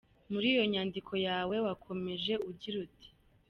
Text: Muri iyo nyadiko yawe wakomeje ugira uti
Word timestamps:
Muri 0.31 0.45
iyo 0.53 0.63
nyadiko 0.71 1.13
yawe 1.27 1.55
wakomeje 1.65 2.33
ugira 2.49 2.77
uti 2.85 3.07